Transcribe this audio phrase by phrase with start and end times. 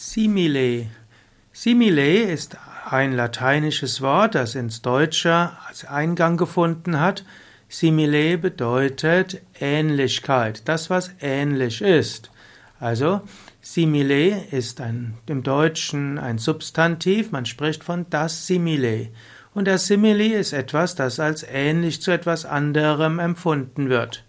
[0.00, 0.86] Simile.
[1.52, 2.56] Simile ist
[2.88, 7.24] ein lateinisches Wort, das ins Deutsche als Eingang gefunden hat.
[7.68, 12.30] Simile bedeutet Ähnlichkeit, das was ähnlich ist.
[12.78, 13.22] Also
[13.60, 19.08] simile ist ein, im Deutschen ein Substantiv, man spricht von das Simile.
[19.52, 24.24] Und das Simile ist etwas, das als ähnlich zu etwas anderem empfunden wird.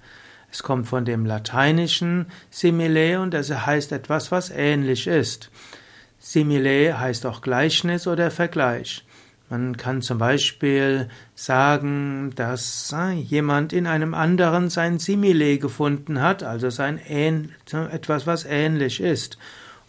[0.51, 5.51] Es kommt von dem lateinischen simile und das heißt etwas, was ähnlich ist.
[6.19, 9.05] Simile heißt auch Gleichnis oder Vergleich.
[9.49, 16.43] Man kann zum Beispiel sagen, dass äh, jemand in einem anderen sein Simile gefunden hat,
[16.43, 16.99] also sein
[17.73, 19.39] etwas, was ähnlich ist.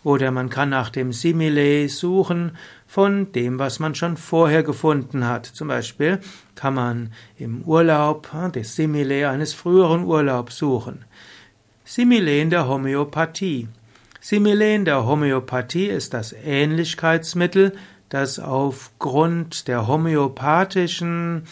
[0.02, 5.46] Oder man kann nach dem Simile suchen von dem, was man schon vorher gefunden hat.
[5.46, 6.20] Zum Beispiel
[6.54, 11.04] kann man im Urlaub äh, das Simile eines früheren Urlaubs suchen.
[11.84, 13.68] Simile in der Homöopathie.
[14.20, 17.72] Simile in der Homöopathie ist das Ähnlichkeitsmittel,
[18.08, 21.44] das aufgrund der homöopathischen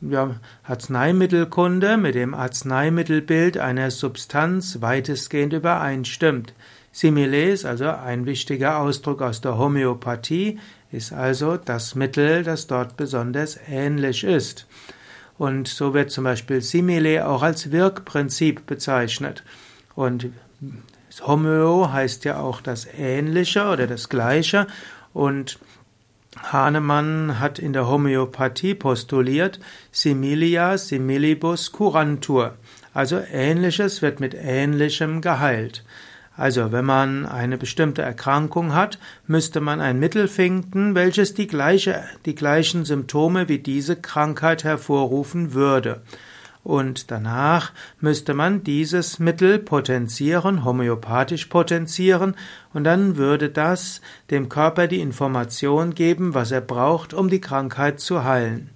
[0.00, 6.54] ja, Arzneimittelkunde mit dem Arzneimittelbild einer Substanz weitestgehend übereinstimmt.
[6.98, 10.58] Simile ist also ein wichtiger Ausdruck aus der Homöopathie,
[10.90, 14.66] ist also das Mittel, das dort besonders ähnlich ist.
[15.38, 19.44] Und so wird zum Beispiel Simile auch als Wirkprinzip bezeichnet.
[19.94, 20.30] Und
[21.24, 24.66] Homöo heißt ja auch das Ähnliche oder das Gleiche.
[25.14, 25.60] Und
[26.50, 29.60] Hahnemann hat in der Homöopathie postuliert,
[29.92, 32.56] similia similibus curantur.
[32.92, 35.84] Also Ähnliches wird mit Ähnlichem geheilt.
[36.38, 42.04] Also wenn man eine bestimmte Erkrankung hat, müsste man ein Mittel finden, welches die, gleiche,
[42.26, 46.00] die gleichen Symptome wie diese Krankheit hervorrufen würde.
[46.62, 52.36] Und danach müsste man dieses Mittel potenzieren, homöopathisch potenzieren,
[52.72, 57.98] und dann würde das dem Körper die Information geben, was er braucht, um die Krankheit
[57.98, 58.70] zu heilen.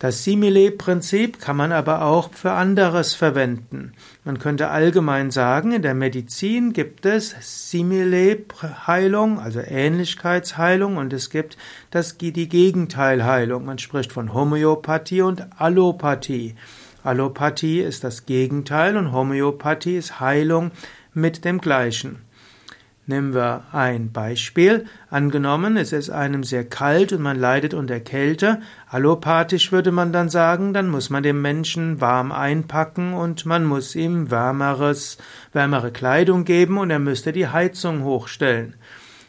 [0.00, 3.94] Das Simile-Prinzip kann man aber auch für anderes verwenden.
[4.24, 11.58] Man könnte allgemein sagen, in der Medizin gibt es Simile-Heilung, also Ähnlichkeitsheilung, und es gibt
[11.90, 13.64] das, die Gegenteilheilung.
[13.64, 16.54] Man spricht von Homöopathie und Allopathie.
[17.02, 20.70] Allopathie ist das Gegenteil und Homöopathie ist Heilung
[21.12, 22.27] mit dem Gleichen.
[23.08, 24.84] Nehmen wir ein Beispiel.
[25.08, 28.60] Angenommen, es ist einem sehr kalt und man leidet unter Kälte.
[28.86, 33.96] Allopathisch würde man dann sagen, dann muss man dem Menschen warm einpacken und man muss
[33.96, 35.16] ihm wärmeres,
[35.54, 38.74] wärmere Kleidung geben und er müsste die Heizung hochstellen.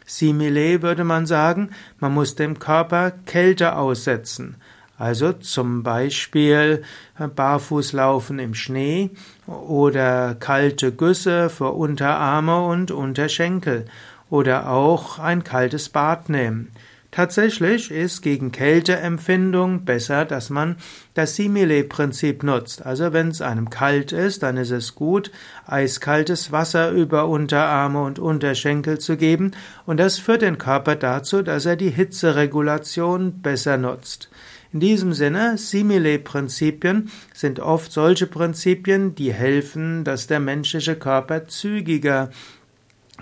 [0.05, 1.69] Simile würde man sagen,
[1.99, 4.57] man muss dem Körper Kälte aussetzen.
[4.99, 6.83] Also zum Beispiel
[7.17, 9.11] Barfußlaufen im Schnee
[9.47, 13.85] oder kalte Güsse für Unterarme und Unterschenkel
[14.29, 16.71] oder auch ein kaltes Bad nehmen.
[17.11, 20.75] Tatsächlich ist gegen Kälteempfindung besser, dass man
[21.15, 22.85] das Simile-Prinzip nutzt.
[22.85, 25.31] Also wenn es einem kalt ist, dann ist es gut,
[25.65, 29.51] eiskaltes Wasser über Unterarme und Unterschenkel zu geben
[29.87, 34.29] und das führt den Körper dazu, dass er die Hitzeregulation besser nutzt.
[34.71, 42.29] In diesem Sinne, Simile-Prinzipien sind oft solche Prinzipien, die helfen, dass der menschliche Körper zügiger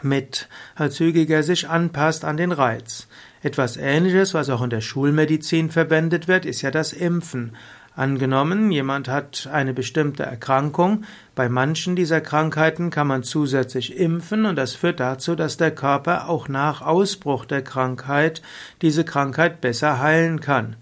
[0.04, 3.08] mit äh, zügiger sich anpasst an den Reiz.
[3.42, 7.56] Etwas ähnliches, was auch in der Schulmedizin verwendet wird, ist ja das Impfen.
[7.96, 14.56] Angenommen, jemand hat eine bestimmte Erkrankung, bei manchen dieser Krankheiten kann man zusätzlich impfen und
[14.56, 18.44] das führt dazu, dass der Körper auch nach Ausbruch der Krankheit
[18.84, 20.76] diese Krankheit besser heilen kann.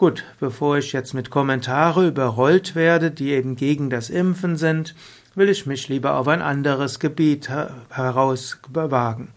[0.00, 4.94] Gut, bevor ich jetzt mit Kommentare überrollt werde, die eben gegen das Impfen sind,
[5.34, 7.50] will ich mich lieber auf ein anderes Gebiet
[7.90, 9.28] herauswagen.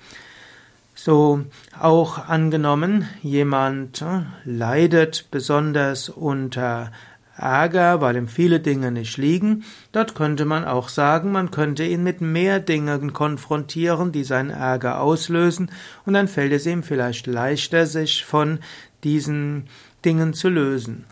[0.96, 1.44] So
[1.78, 6.94] auch angenommen, jemand äh, leidet besonders unter
[7.36, 9.66] Ärger, weil ihm viele Dinge nicht liegen.
[9.92, 15.02] Dort könnte man auch sagen, man könnte ihn mit mehr Dingen konfrontieren, die seinen Ärger
[15.02, 15.72] auslösen,
[16.06, 18.60] und dann fällt es ihm vielleicht leichter, sich von
[19.04, 19.68] diesen
[20.06, 21.06] Dingen zu lösen.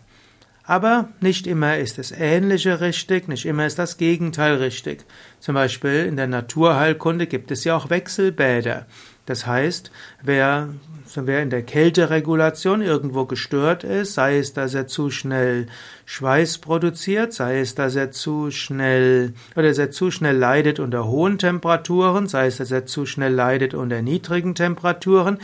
[0.64, 5.04] Aber nicht immer ist das Ähnliche richtig, nicht immer ist das Gegenteil richtig.
[5.40, 8.86] Zum Beispiel in der Naturheilkunde gibt es ja auch Wechselbäder.
[9.26, 9.92] Das heißt,
[10.22, 10.68] wer,
[11.14, 15.66] wer in der Kälteregulation irgendwo gestört ist, sei es, dass er zu schnell
[16.06, 21.06] Schweiß produziert, sei es, dass er zu schnell oder dass er zu schnell leidet unter
[21.06, 25.38] hohen Temperaturen, sei es, dass er zu schnell leidet unter niedrigen Temperaturen,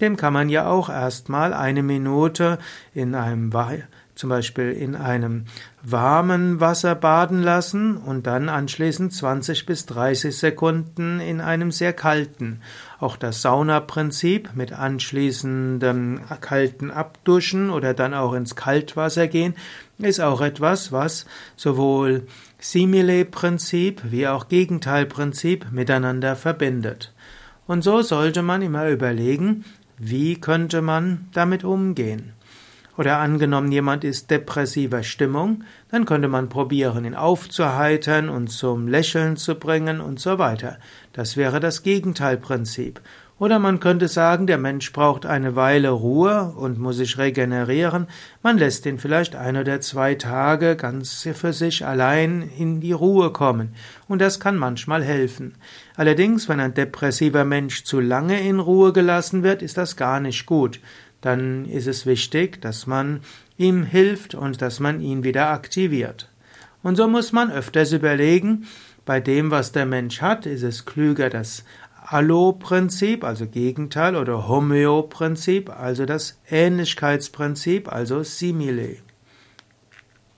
[0.00, 2.58] dem kann man ja auch erstmal eine Minute
[2.94, 3.52] in einem
[4.20, 5.46] zum Beispiel in einem
[5.82, 12.60] warmen Wasser baden lassen und dann anschließend 20 bis 30 Sekunden in einem sehr kalten.
[12.98, 19.54] Auch das Saunaprinzip mit anschließendem kalten Abduschen oder dann auch ins Kaltwasser gehen
[19.96, 21.24] ist auch etwas, was
[21.56, 22.26] sowohl
[22.58, 27.12] Simile-Prinzip wie auch Gegenteilprinzip miteinander verbindet.
[27.66, 29.64] Und so sollte man immer überlegen,
[30.00, 32.32] wie könnte man damit umgehen.
[32.96, 39.36] Oder angenommen, jemand ist depressiver Stimmung, dann könnte man probieren, ihn aufzuheitern und zum Lächeln
[39.36, 40.78] zu bringen und so weiter.
[41.12, 43.00] Das wäre das Gegenteilprinzip.
[43.40, 48.06] Oder man könnte sagen, der Mensch braucht eine Weile Ruhe und muss sich regenerieren.
[48.42, 53.32] Man lässt ihn vielleicht ein oder zwei Tage ganz für sich allein in die Ruhe
[53.32, 53.74] kommen.
[54.08, 55.54] Und das kann manchmal helfen.
[55.96, 60.44] Allerdings, wenn ein depressiver Mensch zu lange in Ruhe gelassen wird, ist das gar nicht
[60.44, 60.78] gut.
[61.22, 63.20] Dann ist es wichtig, dass man
[63.56, 66.28] ihm hilft und dass man ihn wieder aktiviert.
[66.82, 68.66] Und so muss man öfters überlegen,
[69.06, 71.64] bei dem, was der Mensch hat, ist es klüger, das
[72.12, 78.96] Allo-Prinzip, also Gegenteil, oder Homöo-Prinzip, also das Ähnlichkeitsprinzip, also Simile.